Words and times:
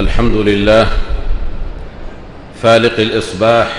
الحمد 0.00 0.36
لله 0.36 0.86
فالق 2.62 3.00
الإصباح 3.00 3.76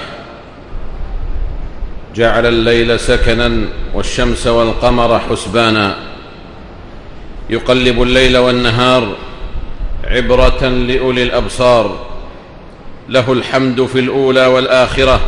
جعل 2.15 2.45
الليل 2.45 2.99
سكنا 2.99 3.51
والشمس 3.93 4.47
والقمر 4.47 5.19
حسبانا 5.19 5.95
يقلب 7.49 8.01
الليل 8.01 8.37
والنهار 8.37 9.15
عبرة 10.03 10.67
لأولي 10.67 11.23
الأبصار 11.23 12.05
له 13.09 13.33
الحمد 13.33 13.85
في 13.85 13.99
الأولى 13.99 14.45
والآخرة 14.45 15.21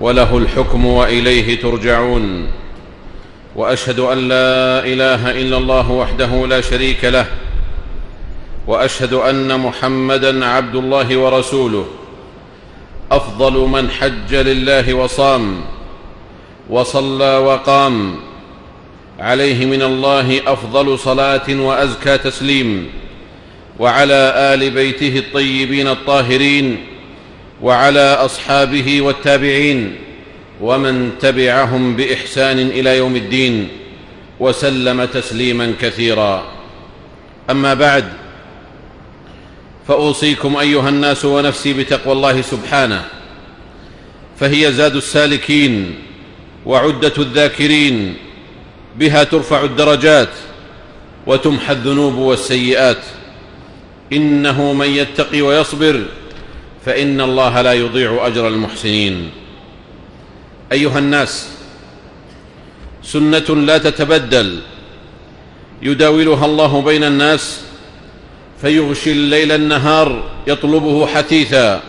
وله 0.00 0.38
الحكم 0.38 0.86
وإليه 0.86 1.60
ترجعون 1.60 2.48
وأشهد 3.56 3.98
أن 3.98 4.18
لا 4.28 4.84
إله 4.84 5.30
إلا 5.30 5.56
الله 5.56 5.90
وحده 5.90 6.46
لا 6.46 6.60
شريك 6.60 7.04
له 7.04 7.26
وأشهد 8.68 9.12
أن 9.12 9.60
محمدا 9.60 10.46
عبد 10.46 10.74
الله 10.74 11.16
ورسوله. 11.16 11.86
أفضل 13.12 13.52
من 13.52 13.90
حج 13.90 14.34
لله 14.34 14.94
وصام 14.94 15.60
وصلى 16.70 17.36
وقام. 17.36 18.16
عليه 19.20 19.66
من 19.66 19.82
الله 19.82 20.40
أفضل 20.46 20.98
صلاة 20.98 21.48
وأزكى 21.48 22.18
تسليم. 22.18 22.90
وعلى 23.78 24.32
آل 24.36 24.70
بيته 24.70 25.18
الطيبين 25.18 25.88
الطاهرين 25.88 26.86
وعلى 27.62 28.14
أصحابه 28.14 29.00
والتابعين 29.00 29.96
ومن 30.60 31.12
تبعهم 31.20 31.96
بإحسان 31.96 32.58
إلى 32.58 32.96
يوم 32.96 33.16
الدين 33.16 33.68
وسلم 34.40 35.04
تسليما 35.04 35.74
كثيرا. 35.80 36.42
أما 37.50 37.74
بعد 37.74 38.27
فأوصيكم 39.88 40.56
أيها 40.56 40.88
الناس 40.88 41.24
ونفسي 41.24 41.72
بتقوى 41.72 42.12
الله 42.12 42.42
سبحانه 42.42 43.04
فهي 44.40 44.72
زاد 44.72 44.96
السالكين 44.96 45.94
وعدة 46.66 47.12
الذاكرين 47.18 48.16
بها 48.98 49.24
ترفع 49.24 49.64
الدرجات 49.64 50.28
وتمحى 51.26 51.72
الذنوب 51.72 52.14
والسيئات. 52.14 53.02
إنه 54.12 54.72
من 54.72 54.86
يتقي 54.86 55.42
ويصبر 55.42 56.04
فإن 56.86 57.20
الله 57.20 57.62
لا 57.62 57.72
يضيع 57.72 58.26
أجر 58.26 58.48
المحسنين. 58.48 59.30
أيها 60.72 60.98
الناس 60.98 61.48
سنة 63.02 63.56
لا 63.56 63.78
تتبدل 63.78 64.60
يداولها 65.82 66.46
الله 66.46 66.82
بين 66.82 67.04
الناس 67.04 67.67
فيغشي 68.60 69.12
الليل 69.12 69.52
النهار 69.52 70.22
يطلبه 70.46 71.06
حثيثا. 71.06 71.80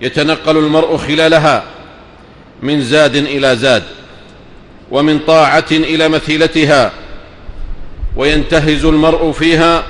يتنقل 0.00 0.56
المرء 0.56 0.96
خلالها 0.96 1.64
من 2.62 2.82
زاد 2.82 3.16
إلى 3.16 3.56
زاد 3.56 3.82
ومن 4.90 5.18
طاعة 5.18 5.64
إلى 5.70 6.08
مثيلتها. 6.08 6.92
وينتهز 8.16 8.84
المرء 8.84 9.32
فيها 9.32 9.82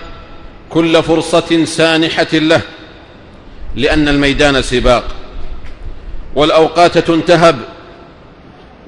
كل 0.70 1.02
فرصة 1.02 1.64
سانحة 1.64 2.28
له 2.32 2.60
لأن 3.76 4.08
الميدان 4.08 4.62
سباق. 4.62 5.04
والأوقات 6.34 6.98
تنتهب. 6.98 7.58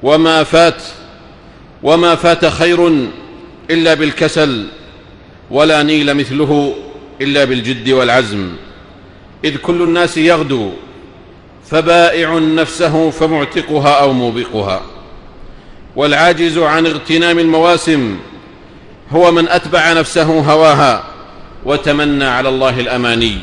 وما 0.03 0.43
فات 0.43 0.83
وما 1.83 2.15
فات 2.15 2.45
خير 2.45 3.07
إلا 3.69 3.93
بالكسل. 3.93 4.67
ولا 5.51 5.83
نيل 5.83 6.13
مثله 6.13 6.75
إلا 7.21 7.43
بالجد 7.43 7.89
والعزم. 7.89 8.51
إذ 9.45 9.57
كل 9.57 9.81
الناس 9.81 10.17
يغدو 10.17 10.71
فبائع 11.65 12.37
نفسه 12.37 13.09
فمعتقها 13.09 14.01
أو 14.01 14.13
موبقها. 14.13 14.81
والعاجز 15.95 16.57
عن 16.57 16.85
اغتنام 16.85 17.39
المواسم 17.39 18.17
هو 19.11 19.31
من 19.31 19.49
أتبع 19.49 19.93
نفسه 19.93 20.39
هواها 20.39 21.03
وتمنى 21.65 22.25
على 22.25 22.49
الله 22.49 22.79
الأماني. 22.79 23.37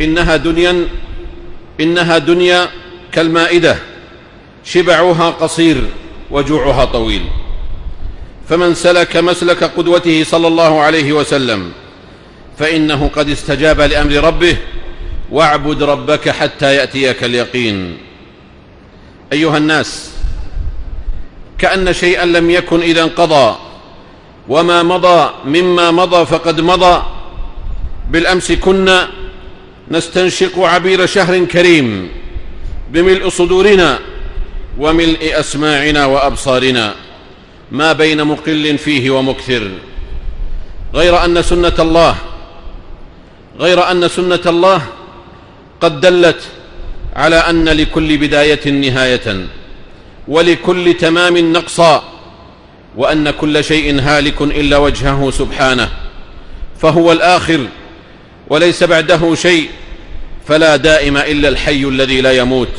إنها 0.00 0.36
دنيا 0.36 0.88
إنها 1.80 2.18
دنيا 2.18 2.68
كالمائدة 3.12 3.76
شبعها 4.64 5.30
قصير 5.30 5.84
وجوعها 6.30 6.84
طويل. 6.84 7.22
فمن 8.48 8.74
سلك 8.74 9.16
مسلك 9.16 9.64
قدوته 9.64 10.24
صلى 10.24 10.46
الله 10.46 10.80
عليه 10.80 11.12
وسلم 11.12 11.72
فإنه 12.58 13.10
قد 13.16 13.28
استجاب 13.30 13.80
لأمر 13.80 14.12
ربه 14.12 14.56
واعبد 15.30 15.82
ربك 15.82 16.28
حتى 16.28 16.74
يأتيك 16.74 17.24
اليقين. 17.24 17.98
أيها 19.32 19.56
الناس 19.56 20.10
كأن 21.58 21.92
شيئا 21.92 22.24
لم 22.24 22.50
يكن 22.50 22.80
إذا 22.80 23.02
انقضى 23.02 23.56
وما 24.48 24.82
مضى 24.82 25.30
مما 25.44 25.90
مضى 25.90 26.26
فقد 26.26 26.60
مضى. 26.60 27.02
بالأمس 28.10 28.52
كنا 28.52 29.08
نستنشق 29.90 30.58
عبير 30.58 31.06
شهر 31.06 31.44
كريم 31.44 32.08
بملء 32.90 33.28
صدورنا 33.28 33.98
وملء 34.78 35.40
أسماعنا 35.40 36.06
وأبصارنا. 36.06 36.94
ما 37.72 37.92
بين 37.92 38.24
مقل 38.24 38.78
فيه 38.78 39.10
ومكثر. 39.10 39.70
غير 40.94 41.24
أن 41.24 41.42
سنة 41.42 41.72
الله 41.78 42.16
غير 43.60 43.90
أن 43.90 44.08
سنة 44.08 44.40
الله 44.46 44.82
قد 45.80 46.00
دلت 46.00 46.40
على 47.16 47.36
أن 47.36 47.68
لكل 47.68 48.18
بداية 48.18 48.70
نهاية 48.70 49.46
ولكل 50.28 50.94
تمام 50.94 51.52
نقصا 51.52 52.04
وأن 52.96 53.30
كل 53.30 53.64
شيء 53.64 54.00
هالك 54.00 54.42
إلا 54.42 54.76
وجهه 54.76 55.30
سبحانه. 55.30 55.88
فهو 56.80 57.12
الآخر 57.12 57.66
وليس 58.48 58.82
بعده 58.82 59.34
شيء 59.34 59.68
فلا 60.48 60.76
دائم 60.76 61.16
إلا 61.16 61.48
الحي 61.48 61.84
الذي 61.84 62.20
لا 62.20 62.32
يموت. 62.32 62.76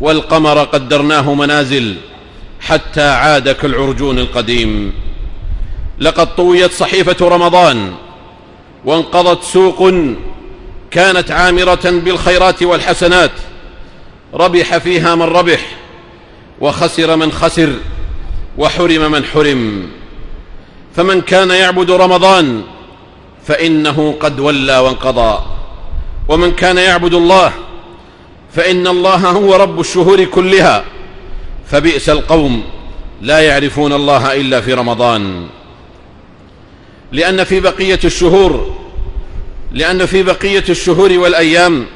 والقمر 0.00 0.64
قدرناه 0.64 1.34
منازل 1.34 1.96
حتى 2.60 3.08
عاد 3.08 3.48
كالعرجون 3.48 4.18
القديم. 4.18 4.92
لقد 5.98 6.36
طويت 6.36 6.72
صحيفة 6.72 7.28
رمضان 7.28 7.92
وانقضت 8.84 9.44
سوق 9.44 9.92
كانت 10.90 11.30
عامرة 11.30 11.80
بالخيرات 11.84 12.62
والحسنات. 12.62 13.30
ربح 14.34 14.78
فيها 14.78 15.14
من 15.14 15.22
ربح 15.22 15.60
وخسر 16.60 17.16
من 17.16 17.32
خسر 17.32 17.72
وحرم 18.58 19.12
من 19.12 19.24
حرم. 19.24 19.90
فمن 20.96 21.20
كان 21.20 21.50
يعبد 21.50 21.90
رمضان 21.90 22.62
فإنه 23.46 24.16
قد 24.20 24.40
ولى 24.40 24.78
وانقضى. 24.78 25.38
ومن 26.28 26.52
كان 26.52 26.78
يعبد 26.78 27.14
الله 27.14 27.52
فإن 28.54 28.86
الله 28.86 29.30
هو 29.30 29.56
رب 29.56 29.80
الشهور 29.80 30.24
كلها. 30.24 30.84
فبئس 31.70 32.08
القوم 32.08 32.64
لا 33.22 33.40
يعرفون 33.40 33.92
الله 33.92 34.40
إلا 34.40 34.60
في 34.60 34.72
رمضان. 34.72 35.46
لأن 37.12 37.44
في 37.44 37.60
بقية 37.60 38.00
الشهور 38.04 38.80
لأن 39.72 40.06
في 40.06 40.22
بقية 40.22 40.64
الشهور 40.68 41.12
والأيام 41.12 41.86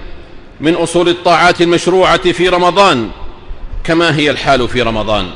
من 0.61 0.75
أصول 0.75 1.09
الطاعات 1.09 1.61
المشروعة 1.61 2.33
في 2.33 2.49
رمضان 2.49 3.11
كما 3.85 4.17
هي 4.17 4.31
الحال 4.31 4.69
في 4.69 4.83
رمضان. 4.83 5.31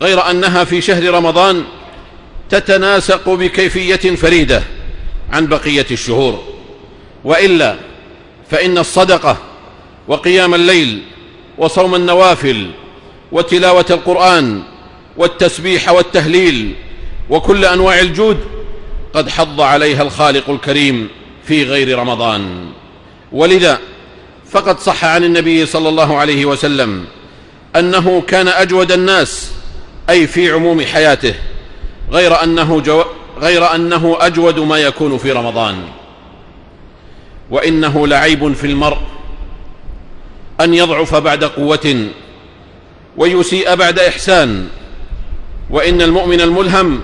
غير 0.00 0.30
أنها 0.30 0.64
في 0.64 0.80
شهر 0.80 1.10
رمضان 1.10 1.64
تتناسق 2.50 3.28
بكيفية 3.28 4.16
فريدة 4.16 4.62
عن 5.32 5.46
بقية 5.46 5.86
الشهور. 5.90 6.42
وإلا 7.24 7.76
فإن 8.50 8.78
الصدقة 8.78 9.36
وقيام 10.08 10.54
الليل 10.54 11.02
وصوم 11.58 11.94
النوافل 11.94 12.70
وتلاوة 13.32 13.86
القرآن 13.90 14.62
والتسبيح 15.16 15.88
والتهليل 15.88 16.74
وكل 17.30 17.64
أنواع 17.64 18.00
الجود 18.00 18.38
قد 19.12 19.28
حض 19.28 19.60
عليها 19.60 20.02
الخالق 20.02 20.50
الكريم 20.50 21.08
في 21.44 21.64
غير 21.64 21.98
رمضان. 21.98 22.66
ولذا 23.32 23.78
فقد 24.50 24.78
صح 24.78 25.04
عن 25.04 25.24
النبي 25.24 25.66
صلى 25.66 25.88
الله 25.88 26.16
عليه 26.16 26.44
وسلم 26.44 27.04
أنه 27.76 28.22
كان 28.26 28.48
أجود 28.48 28.92
الناس 28.92 29.50
أي 30.10 30.26
في 30.26 30.50
عموم 30.50 30.80
حياته 30.80 31.34
غير 32.10 32.42
أنه 32.42 32.80
جو 32.80 33.04
غير 33.38 33.74
أنه 33.74 34.16
أجود 34.20 34.58
ما 34.58 34.78
يكون 34.78 35.18
في 35.18 35.32
رمضان. 35.32 35.76
وإنه 37.50 38.06
لعيب 38.06 38.52
في 38.52 38.66
المرء 38.66 38.98
أن 40.60 40.74
يضعف 40.74 41.14
بعد 41.14 41.44
قوة 41.44 42.08
ويسيء 43.16 43.74
بعد 43.74 43.98
إحسان 43.98 44.68
وإن 45.70 46.02
المؤمن 46.02 46.40
الملهم 46.40 47.00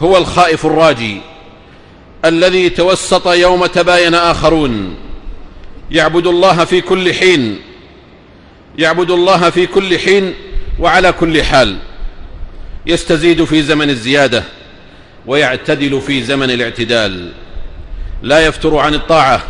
هو 0.00 0.16
الخائف 0.16 0.66
الراجي 0.66 1.20
الذي 2.24 2.70
توسط 2.70 3.28
يوم 3.28 3.66
تباين 3.66 4.14
آخرون. 4.14 4.96
يعبد 5.90 6.26
الله 6.26 6.64
في 6.64 6.80
كل 6.80 7.14
حين 7.14 7.58
يعبد 8.78 9.10
الله 9.10 9.50
في 9.50 9.66
كل 9.66 9.98
حين 9.98 10.34
وعلى 10.78 11.12
كل 11.12 11.42
حال. 11.42 11.76
يستزيد 12.86 13.44
في 13.44 13.62
زمن 13.62 13.90
الزيادة 13.90 14.44
ويعتدل 15.26 16.00
في 16.00 16.22
زمن 16.22 16.50
الاعتدال. 16.50 17.32
لا 18.22 18.46
يفتر 18.46 18.76
عن 18.76 18.94
الطاعة 18.94 19.42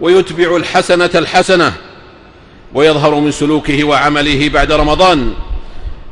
ويتبع 0.00 0.56
الحسنة 0.56 1.10
الحسنة 1.14 1.72
ويظهر 2.74 3.14
من 3.14 3.30
سلوكه 3.30 3.84
وعمله 3.84 4.48
بعد 4.48 4.72
رمضان 4.72 5.34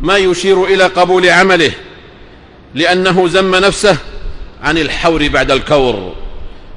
ما 0.00 0.16
يشير 0.16 0.64
إلى 0.64 0.84
قبول 0.84 1.28
عمله 1.28 1.72
لأنه 2.74 3.28
زم 3.28 3.54
نفسه 3.54 3.96
عن 4.62 4.78
الحور 4.78 5.28
بعد 5.28 5.50
الكور 5.50 6.14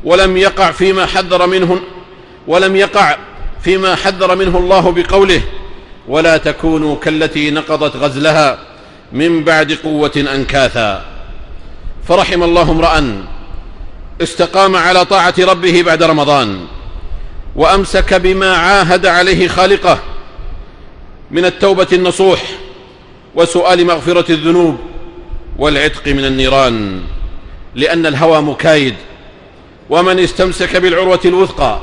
ولم 0.04 0.38
يقع 0.38 0.72
فيما 0.72 1.06
حذر 1.06 1.48
منه 1.48 1.80
ولم 2.48 2.76
يقع 2.76 3.18
فيما 3.64 3.96
حذر 3.96 4.36
منه 4.36 4.58
الله 4.58 4.92
بقوله 4.92 5.42
ولا 6.08 6.38
تكونوا 6.38 6.96
كالتي 6.96 7.52
نقضت 7.52 7.96
غزلها 7.96 8.60
من 9.12 9.44
بعد 9.44 9.72
قوة 9.72 10.12
أنكاثا 10.18 11.06
فرحم 12.08 12.44
الله 12.44 12.72
امرأ 12.72 13.24
استقام 14.22 14.76
على 14.76 15.06
طاعة 15.06 15.34
ربه 15.40 15.82
بعد 15.82 16.04
رمضان. 16.04 16.66
وأمسك 17.56 18.14
بما 18.14 18.56
عاهد 18.56 19.06
عليه 19.06 19.48
خالقه 19.48 20.00
من 21.32 21.46
التوبة 21.46 21.88
النصوح 21.94 22.44
وسؤال 23.36 23.86
مغفرة 23.86 24.32
الذنوب 24.32 24.78
والعتق 25.58 26.08
من 26.08 26.26
النيران 26.26 27.02
لأن 27.76 28.06
الهوى 28.06 28.42
مكايد 28.42 28.96
ومن 29.90 30.20
استمسك 30.20 30.76
بالعروة 30.76 31.20
الوثقى 31.26 31.80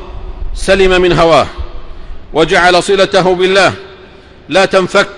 سلم 0.54 1.02
من 1.02 1.12
هواه 1.12 1.46
وجعل 2.32 2.82
صلته 2.82 3.34
بالله 3.34 3.72
لا 4.48 4.64
تنفك 4.64 5.08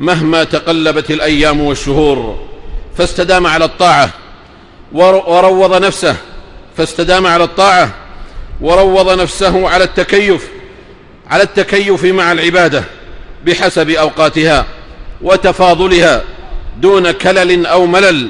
مهما 0.00 0.44
تقلبت 0.44 1.10
الأيام 1.10 1.60
والشهور 1.60 2.46
فاستدام 2.96 3.46
على 3.46 3.64
الطاعة 3.64 4.10
وروض 4.92 5.82
نفسه 5.84 6.16
فاستدام 6.76 7.26
على 7.26 7.44
الطاعة 7.44 7.94
وروض 8.60 9.20
نفسه 9.20 9.68
على 9.68 9.84
التكيف 9.84 10.48
على 11.30 11.42
التكيف 11.42 12.04
مع 12.04 12.32
العبادة 12.32 12.84
بحسب 13.44 13.90
أوقاتها 13.90 14.66
وتفاضلها 15.22 16.22
دون 16.80 17.10
كلل 17.10 17.66
أو 17.66 17.86
ملل. 17.86 18.28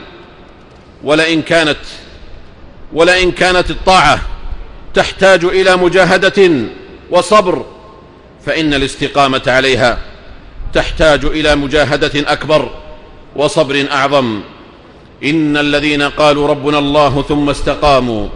ولئن 1.05 1.43
كانت 1.43 1.79
ولئن 2.93 3.33
كانت 3.33 3.71
الطاعة 3.71 4.21
تحتاج 4.95 5.45
إلى 5.45 5.77
مجاهدة 5.77 6.51
وصبر 7.11 7.65
فإن 8.47 8.75
الاستقامة 8.75 9.43
عليها 9.47 9.99
تحتاج 10.73 11.25
إلى 11.25 11.57
مجاهدة 11.57 12.33
أكبر 12.33 12.71
وصبر 13.37 13.87
أعظم. 13.93 14.41
إن 15.25 15.57
الذين 15.57 16.03
قالوا 16.03 16.49
ربنا 16.49 16.79
الله 16.79 17.25
ثم 17.29 17.51
استقاموا 17.51 18.29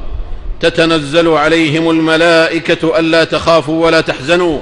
تتنزل 0.60 1.28
عليهم 1.28 1.90
الملائكة 1.90 2.98
ألا 2.98 3.24
تخافوا 3.24 3.86
ولا 3.86 4.00
تحزنوا. 4.00 4.60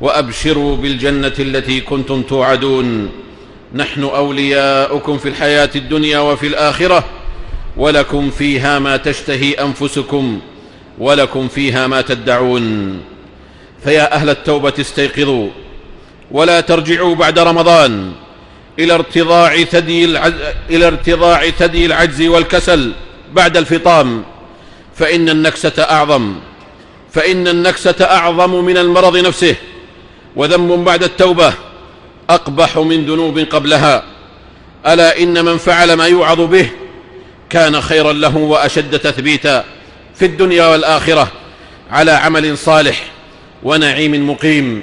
وأبشروا 0.00 0.76
بالجنة 0.76 1.32
التي 1.38 1.80
كنتم 1.80 2.22
توعدون. 2.22 3.10
نحن 3.74 4.04
أولياؤكم 4.04 5.18
في 5.18 5.28
الحياة 5.28 5.70
الدنيا 5.76 6.18
وفي 6.18 6.46
الآخرة. 6.46 7.04
ولكم 7.76 8.30
فيها 8.30 8.78
ما 8.78 8.96
تشتهي 8.96 9.52
أنفسكم. 9.52 10.40
ولكم 10.98 11.48
فيها 11.48 11.86
ما 11.86 12.00
تدعون. 12.00 12.98
فيا 13.84 14.14
أهل 14.14 14.30
التوبة 14.30 14.72
استيقظوا. 14.80 15.48
ولا 16.30 16.60
ترجعوا 16.60 17.14
بعد 17.14 17.38
رمضان. 17.38 18.12
إلى 18.78 18.94
ارتضاع 18.94 19.64
ثدي 19.64 20.04
العجز, 20.04 20.34
إلى 20.70 20.86
ارتضاع 20.86 21.50
ثدي 21.50 21.86
العجز 21.86 22.22
والكسل. 22.22 22.92
بعد 23.32 23.56
الفطام. 23.56 24.24
فإن 24.98 25.28
النكسة 25.28 25.82
أعظم. 25.82 26.34
فإن 27.12 27.48
النكسة 27.48 27.96
أعظم 28.00 28.64
من 28.64 28.78
المرض 28.78 29.16
نفسه. 29.16 29.54
وذنب 30.36 30.84
بعد 30.84 31.02
التوبة 31.02 31.52
أقبح 32.30 32.78
من 32.78 33.06
ذنوب 33.06 33.38
قبلها. 33.38 34.02
ألا 34.86 35.18
إن 35.18 35.44
من 35.44 35.56
فعل 35.56 35.92
ما 35.92 36.06
يوعظ 36.06 36.40
به 36.40 36.70
كان 37.50 37.80
خيرا 37.80 38.12
له 38.12 38.36
وأشد 38.36 38.98
تثبيتا 38.98 39.64
في 40.14 40.24
الدنيا 40.24 40.66
والآخرة 40.66 41.28
على 41.90 42.10
عمل 42.10 42.58
صالح 42.58 43.04
ونعيم 43.62 44.30
مقيم. 44.30 44.82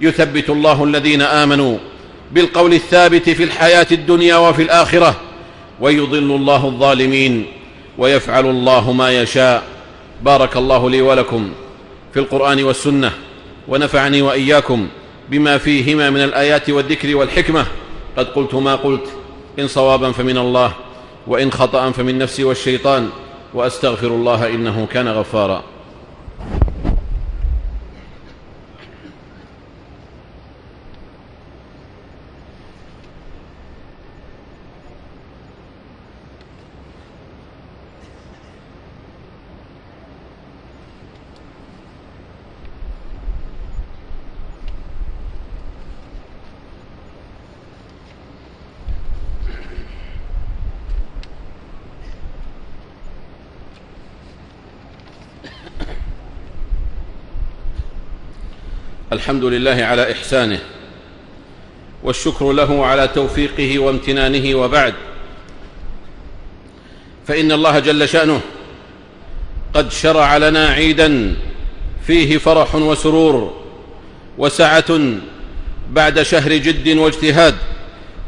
يثبت 0.00 0.50
الله 0.50 0.84
الذين 0.84 1.22
آمنوا 1.22 1.78
بالقول 2.32 2.74
الثابت 2.74 3.30
في 3.30 3.44
الحياة 3.44 3.86
الدنيا 3.92 4.36
وفي 4.36 4.62
الآخرة. 4.62 5.20
ويضل 5.80 6.18
الله 6.18 6.66
الظالمين. 6.66 7.59
ويفعل 8.00 8.46
الله 8.46 8.92
ما 8.92 9.10
يشاء. 9.10 9.62
بارك 10.22 10.56
الله 10.56 10.90
لي 10.90 11.00
ولكم 11.00 11.52
في 12.12 12.20
القرآن 12.20 12.64
والسنة 12.64 13.12
ونفعني 13.68 14.22
وإياكم 14.22 14.88
بما 15.28 15.58
فيهما 15.58 16.10
من 16.10 16.20
الآيات 16.24 16.70
والذكر 16.70 17.16
والحكمة. 17.16 17.66
قد 18.16 18.26
قلت 18.26 18.54
ما 18.54 18.74
قلت 18.76 19.06
إن 19.58 19.68
صوابا 19.68 20.12
فمن 20.12 20.38
الله 20.38 20.72
وإن 21.26 21.52
خطأ 21.52 21.90
فمن 21.90 22.18
نفسي 22.18 22.44
والشيطان 22.44 23.08
وأستغفر 23.54 24.06
الله 24.06 24.48
إنه 24.48 24.86
كان 24.92 25.08
غفارا. 25.08 25.62
الحمد 59.12 59.44
لله 59.44 59.84
على 59.84 60.12
إحسانه 60.12 60.58
والشكر 62.02 62.52
له 62.52 62.86
على 62.86 63.08
توفيقه 63.08 63.78
وامتنانه 63.78 64.54
وبعد. 64.54 64.94
فإن 67.26 67.52
الله 67.52 67.78
جل 67.78 68.08
شأنه 68.08 68.40
قد 69.74 69.92
شرع 69.92 70.36
لنا 70.36 70.68
عيدا 70.68 71.36
فيه 72.06 72.38
فرح 72.38 72.74
وسرور 72.74 73.62
وسعة 74.38 75.00
بعد 75.90 76.22
شهر 76.22 76.52
جد 76.52 76.98
واجتهاد 76.98 77.54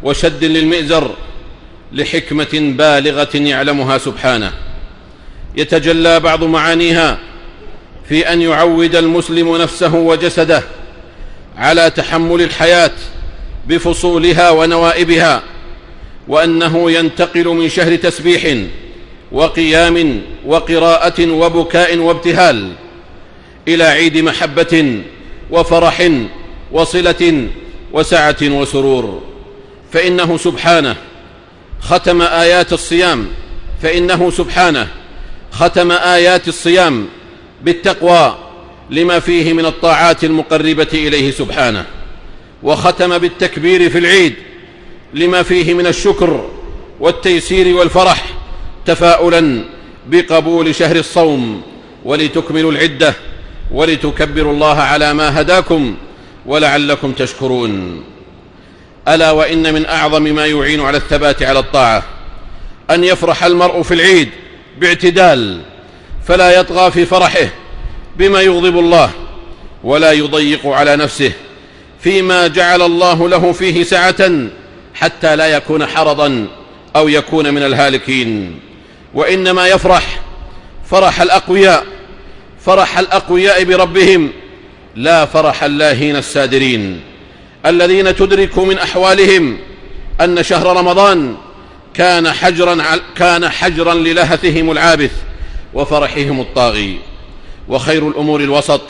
وشد 0.03 0.45
للمئزر 0.45 1.15
لحكمة 1.93 2.75
بالغة 2.79 3.37
يعلمها 3.37 3.99
سبحانه. 3.99 4.53
يتجلى 5.57 6.21
بعض 6.21 6.45
معانيها 6.45 7.19
في 8.13 8.33
أن 8.33 8.43
يعود 8.43 8.97
المسلم 8.97 9.57
نفسه 9.57 9.95
وجسده 9.95 10.63
على 11.57 11.91
تحمل 11.91 12.43
الحياة 12.43 12.91
بفصولها 13.67 14.51
ونوائبها 14.51 15.43
وأنه 16.29 16.91
ينتقل 16.91 17.49
من 17.49 17.69
شهر 17.69 17.97
تسبيح 17.97 18.57
وقيام 19.33 20.23
وقراءة 20.47 21.31
وبكاء 21.31 21.99
وابتهال 21.99 22.73
إلى 23.69 23.85
عيد 23.85 24.19
محبة 24.19 25.03
وفرح 25.51 26.11
وصلة 26.73 27.49
وسعة 27.93 28.37
وسرور. 28.43 29.23
فإنه 29.93 30.37
سبحانه 30.37 30.97
ختم 31.81 32.23
آيات 32.23 32.73
الصيام 32.73 33.27
فإنه 33.83 34.31
سبحانه 34.31 34.89
ختم 35.53 35.93
آيات 35.93 36.49
الصيام 36.49 37.09
بالتقوى 37.63 38.39
لما 38.91 39.21
فيه 39.21 39.53
من 39.53 39.67
الطاعات 39.67 40.25
المقربة 40.25 40.89
إليه 40.93 41.31
سبحانه 41.31 41.85
وختم 42.63 43.19
بالتكبير 43.19 43.91
في 43.91 43.99
العيد 43.99 44.35
لما 45.15 45.43
فيه 45.43 45.75
من 45.75 45.87
الشكر 45.87 46.51
والتيسير 47.01 47.77
والفرح 47.77 48.25
تفاؤلا 48.87 49.65
بقبول 50.07 50.75
شهر 50.75 50.97
الصوم 50.97 51.63
ولتكملوا 52.05 52.73
العدة 52.73 53.15
ولتكبروا 53.73 54.53
الله 54.53 54.81
على 54.81 55.15
ما 55.15 55.41
هداكم 55.41 55.97
ولعلكم 56.47 57.13
تشكرون. 57.13 58.05
ألا 59.09 59.31
وإن 59.31 59.75
من 59.75 59.87
أعظم 59.87 60.23
ما 60.23 60.47
يعين 60.47 60.81
على 60.81 60.97
الثبات 60.97 61.43
على 61.43 61.59
الطاعة 61.59 62.03
أن 62.91 63.05
يفرح 63.05 63.45
المرء 63.45 63.83
في 63.83 63.95
العيد 63.95 64.29
باعتدال 64.79 65.61
فلا 66.27 66.61
يطغى 66.61 66.91
في 66.91 67.07
فرحه 67.07 67.49
بما 68.17 68.41
يغضب 68.41 68.79
الله 68.79 69.11
ولا 69.85 70.13
يضيق 70.13 70.67
على 70.67 70.97
نفسه 70.97 71.33
فيما 72.01 72.47
جعل 72.47 72.83
الله 72.83 73.29
له 73.29 73.53
فيه 73.53 73.85
سعة 73.85 74.31
حتى 74.95 75.37
لا 75.37 75.47
يكون 75.47 75.87
حرضا 75.87 76.47
أو 76.97 77.09
يكون 77.09 77.55
من 77.55 77.63
الهالكين. 77.63 78.61
وإنما 79.15 79.69
يفرح 79.69 80.21
فرح 80.91 81.21
الأقوياء 81.21 81.85
فرح 82.67 82.99
الأقوياء 82.99 83.65
بربهم 83.65 84.31
لا 84.97 85.27
فرح 85.27 85.65
اللاهين 85.65 86.17
السادرين. 86.17 87.01
الذين 87.67 88.17
تدرك 88.17 88.59
من 88.59 88.79
أحوالهم 88.79 89.59
أن 90.21 90.43
شهر 90.43 90.77
رمضان 90.77 91.37
كان 91.95 92.33
حجرا 92.33 92.79
كان 93.17 93.49
حجرا 93.49 93.95
للهثهم 93.95 94.71
العابث. 94.71 95.13
وفرحهم 95.75 96.41
الطاغي. 96.41 96.99
وخير 97.69 98.09
الأمور 98.09 98.41
الوسط. 98.41 98.81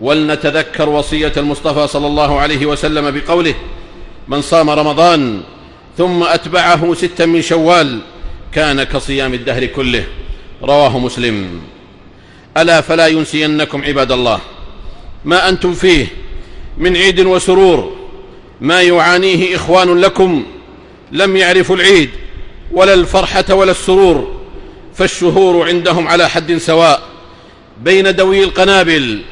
ولنتذكر 0.00 0.88
وصية 0.88 1.32
المصطفى 1.36 1.86
صلى 1.86 2.06
الله 2.06 2.40
عليه 2.40 2.66
وسلم 2.66 3.10
بقوله 3.10 3.54
من 4.28 4.42
صام 4.42 4.70
رمضان 4.70 5.40
ثم 5.98 6.22
أتبعه 6.22 6.94
ستا 6.94 7.26
من 7.26 7.42
شوال 7.42 8.00
كان 8.52 8.82
كصيام 8.82 9.34
الدهر 9.34 9.66
كله 9.66 10.04
رواه 10.62 10.98
مسلم. 10.98 11.60
ألا 12.56 12.80
فلا 12.80 13.06
ينسينكم 13.06 13.84
عباد 13.84 14.12
الله. 14.12 14.40
ما 15.24 15.48
أنتم 15.48 15.72
فيه 15.72 16.06
من 16.78 16.96
عيد 16.96 17.20
وسرور. 17.20 17.96
ما 18.60 18.82
يعانيه 18.82 19.56
إخوان 19.56 19.98
لكم. 20.00 20.44
لم 21.12 21.36
يعرفوا 21.36 21.76
العيد 21.76 22.10
ولا 22.72 22.94
الفرحة 22.94 23.54
ولا 23.54 23.70
السرور. 23.70 24.35
فالشهور 24.98 25.68
عندهم 25.68 26.08
على 26.08 26.28
حد 26.28 26.56
سواء 26.56 27.02
بين 27.82 28.16
دوي 28.16 28.44
القنابل 28.44 29.22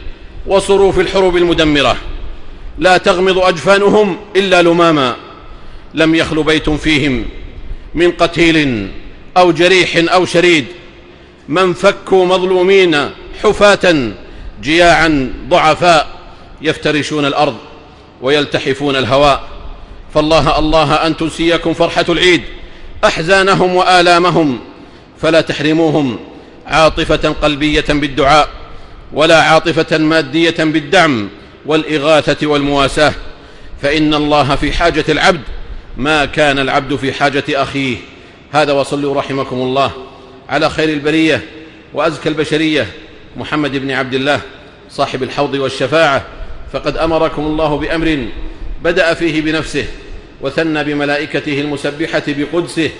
وصروف 0.47 0.99
الحروب 0.99 1.37
المدمرة. 1.37 1.97
لا 2.79 2.97
تغمض 2.97 3.39
أجفانهم 3.39 4.17
إلا 4.37 4.63
لماما. 4.63 5.17
لم 5.95 6.15
يخل 6.15 6.43
بيت 6.43 6.71
فيهم 6.71 7.25
من 7.95 8.11
قتيل 8.11 8.89
أو 9.37 9.53
جريح 9.53 10.13
أو 10.13 10.25
شريد. 10.25 10.65
من 11.49 11.73
فكوا 11.73 12.27
مظلومين 12.27 13.11
حفاة 13.43 14.13
جياعا 14.63 15.35
ضعفاء 15.49 16.09
يفترشون 16.63 17.25
الأرض 17.25 17.57
ويلتحفون 18.23 18.97
الهواء. 18.97 19.49
فالله 20.15 20.59
الله 20.59 20.95
أن 20.95 21.17
تنسيكم 21.17 21.75
فرحة 21.75 22.05
العيد. 22.09 22.43
أحزانهم 23.05 23.77
وآلامهم. 23.77 24.61
فلا 25.23 25.41
تحرموهم 25.41 26.19
عاطفة 26.67 27.29
قلبية 27.43 27.85
بالدعاء 27.89 28.49
ولا 29.13 29.43
عاطفة 29.43 29.99
مادية 29.99 30.55
بالدعم 30.59 31.29
والإغاثة 31.67 32.47
والمواساة. 32.47 33.13
فإن 33.83 34.15
الله 34.15 34.55
في 34.57 34.73
حاجة 34.73 35.05
العبد 35.09 35.43
ما 35.97 36.25
كان 36.25 36.59
العبد 36.59 36.97
في 36.97 37.13
حاجة 37.13 37.45
أخيه. 37.51 37.97
هذا 38.53 38.73
وصلوا 38.73 39.15
رحمكم 39.15 39.57
الله. 39.57 39.91
على 40.49 40.71
خير 40.71 40.89
البرية 40.89 41.43
وأزكى 41.95 42.29
البشرية. 42.29 42.87
محمد 43.37 43.77
بن 43.77 43.91
عبد 43.91 44.15
الله 44.15 44.41
صاحب 44.91 45.23
الحوض 45.23 45.55
والشفاعة. 45.55 46.25
فقد 46.73 46.97
أمركم 46.97 47.43
الله 47.43 47.77
بأمر 47.77 48.27
بدأ 48.83 49.15
فيه 49.15 49.41
بنفسه 49.41 49.87
وثنى 50.41 50.85
بملائكته 50.85 51.61
المسبحة 51.61 52.23
بقدسه 52.29 52.91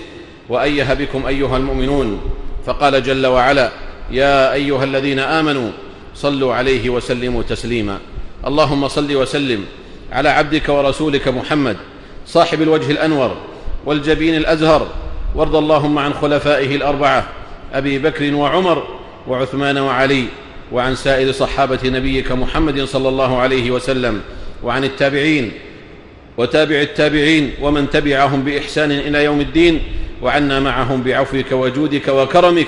وايه 0.49 0.93
بكم 0.93 1.25
أيها 1.25 1.57
المؤمنون 1.57 2.21
فقال 2.65 3.03
جل 3.03 3.25
وعلا 3.25 3.71
يا 4.11 4.53
أيها 4.53 4.83
الذين 4.83 5.19
آمنوا 5.19 5.69
صلوا 6.15 6.53
عليه 6.53 6.89
وسلموا 6.89 7.43
تسليما. 7.43 7.99
اللهم 8.47 8.87
صل 8.87 9.15
وسلم 9.15 9.65
على 10.11 10.29
عبدك 10.29 10.69
ورسولك 10.69 11.27
محمد 11.27 11.77
صاحب 12.27 12.61
الوجه 12.61 12.91
الأنور 12.91 13.37
والجبين 13.85 14.35
الأزهر 14.35 14.87
وارض 15.35 15.55
اللهم 15.55 15.97
عن 15.97 16.13
خلفائه 16.13 16.75
الأربعة 16.75 17.27
أبي 17.73 17.99
بكر 17.99 18.33
وعمر 18.35 18.87
وعثمان 19.27 19.77
وعلي 19.77 20.25
وعن 20.71 20.95
سائر 20.95 21.31
صحابة 21.31 21.79
نبيك 21.85 22.31
محمد 22.31 22.83
صلى 22.83 23.09
الله 23.09 23.37
عليه 23.37 23.71
وسلم 23.71 24.21
وعن 24.63 24.83
التابعين 24.83 25.51
وتابع 26.37 26.81
التابعين 26.81 27.53
ومن 27.61 27.89
تبعهم 27.89 28.43
بإحسان 28.43 28.91
إلى 28.91 29.23
يوم 29.23 29.41
الدين 29.41 29.81
وعنا 30.25 30.59
معهم 30.59 31.03
بعفوك 31.03 31.51
وجودك 31.51 32.07
وكرمك 32.07 32.67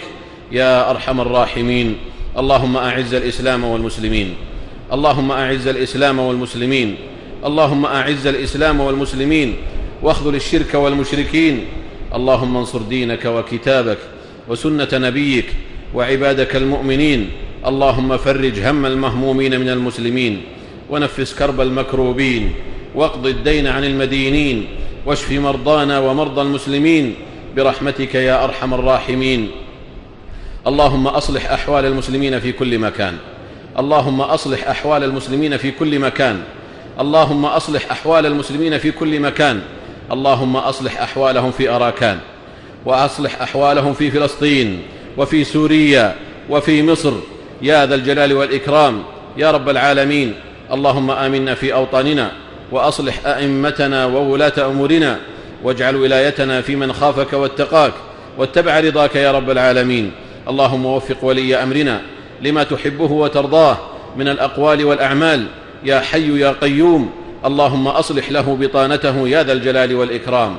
يا 0.52 0.92
أرحم 0.92 1.22
الراحمين. 1.22 1.96
اللهم 2.38 2.78
أعز 2.78 3.14
الإسلام 3.14 3.64
والمسلمين. 3.64 4.34
اللهم 4.94 5.32
أعز 5.32 5.68
الإسلام 5.68 6.20
والمسلمين. 6.20 6.96
اللهم 7.46 7.86
أعز 7.86 8.28
الإسلام 8.28 8.80
والمسلمين. 8.80 9.56
واخذل 10.04 10.36
الشرك 10.36 10.74
والمشركين. 10.74 11.66
اللهم 12.14 12.58
انصر 12.58 12.82
دينك 12.82 13.26
وكتابك 13.26 13.98
وسنة 14.50 14.88
نبيك 14.94 15.46
وعبادك 15.94 16.56
المؤمنين. 16.56 17.30
اللهم 17.66 18.18
فرج 18.18 18.60
هم 18.60 18.86
المهمومين 18.86 19.60
من 19.60 19.70
المسلمين. 19.70 20.42
ونفس 20.90 21.34
كرب 21.34 21.62
المكروبين. 21.62 22.52
واقض 22.96 23.28
الدين 23.28 23.68
عن 23.68 23.84
المدينين. 23.84 24.66
واشف 25.06 25.32
مرضانا 25.32 26.00
ومرضى 26.00 26.42
المسلمين. 26.42 27.16
برحمتك 27.58 28.16
يا 28.16 28.44
أرحم 28.44 28.74
الراحمين. 28.74 29.52
اللهم 30.68 31.08
أصلح 31.08 31.52
أحوال 31.52 31.86
المسلمين 31.86 32.40
في 32.40 32.52
كل 32.52 32.80
مكان. 32.80 33.18
اللهم 33.80 34.22
أصلح 34.22 34.68
أحوال 34.68 35.04
المسلمين 35.04 35.58
في 35.58 35.72
كل 35.72 36.00
مكان. 36.00 36.42
اللهم 37.00 37.46
أصلح 37.46 37.92
أحوال 37.92 38.26
المسلمين 38.26 38.78
في 38.78 38.92
كل 38.92 39.20
مكان. 39.20 39.62
اللهم 40.12 40.56
أصلح 40.58 41.02
أحوالهم 41.02 41.52
في 41.52 41.70
أراكان. 41.70 42.20
وأصلح 42.86 43.42
أحوالهم 43.42 43.94
في 43.94 44.12
فلسطين 44.12 44.82
وفي 45.18 45.44
سوريا 45.44 46.16
وفي 46.50 46.84
مصر. 46.84 47.14
يا 47.62 47.86
ذا 47.86 47.96
الجلال 47.96 48.34
والإكرام 48.34 49.04
يا 49.38 49.52
رب 49.52 49.70
العالمين. 49.70 50.34
اللهم 50.72 51.12
آمنا 51.12 51.56
في 51.56 51.74
أوطاننا 51.74 52.32
وأصلح 52.72 53.26
أئمتنا 53.26 54.06
وولاة 54.06 54.54
أمورنا. 54.66 55.20
واجعل 55.64 55.96
ولايتنا 55.96 56.62
في 56.62 56.76
من 56.76 56.94
خافك 56.94 57.34
واتقاك 57.34 57.94
واتبع 58.38 58.80
رضاك 58.80 59.16
يا 59.16 59.32
رب 59.32 59.50
العالمين. 59.50 60.12
اللهم 60.50 60.86
وفق 60.86 61.18
ولي 61.22 61.56
أمرنا 61.64 62.02
لما 62.42 62.64
تحبه 62.64 63.12
وترضاه 63.12 63.78
من 64.18 64.28
الأقوال 64.28 64.86
والأعمال. 64.86 65.46
يا 65.84 66.00
حي 66.00 66.40
يا 66.40 66.56
قيوم 66.62 67.10
اللهم 67.46 67.88
أصلح 67.88 68.32
له 68.32 68.58
بطانته 68.62 69.28
يا 69.28 69.44
ذا 69.44 69.54
الجلال 69.54 69.96
والإكرام. 69.96 70.58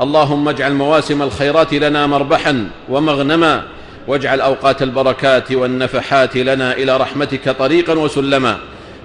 اللهم 0.00 0.48
اجعل 0.48 0.74
مواسم 0.74 1.22
الخيرات 1.22 1.74
لنا 1.74 2.06
مربحا 2.06 2.68
ومغنما. 2.88 3.62
واجعل 4.08 4.40
أوقات 4.40 4.82
البركات 4.82 5.52
والنفحات 5.52 6.36
لنا 6.36 6.72
إلى 6.72 6.96
رحمتك 6.96 7.48
طريقا 7.48 7.92
وسلما. 7.92 8.58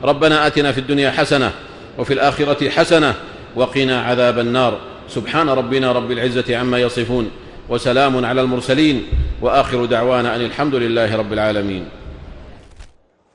ربنا 0.03 0.48
آتنا 0.48 0.71
في 0.71 0.77
الدنيا 0.77 1.12
حسنة 1.12 1.51
وفي 1.98 2.13
الآخرة 2.13 2.69
حسنة 2.69 3.13
وقنا 3.55 4.01
عذاب 4.01 4.39
النار. 4.39 4.77
سبحان 5.11 5.49
ربنا 5.49 5.91
رب 5.91 6.11
العزة 6.11 6.57
عما 6.57 6.79
يصفون 6.79 7.31
وسلام 7.69 8.25
على 8.25 8.41
المرسلين 8.41 9.03
وآخر 9.41 9.85
دعوانا 9.85 10.35
أن 10.35 10.41
الحمد 10.41 10.75
لله 10.75 11.15
رب 11.15 11.33
العالمين. 11.33 11.85